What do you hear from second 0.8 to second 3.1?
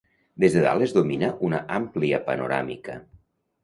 es domina una àmplia panoràmica.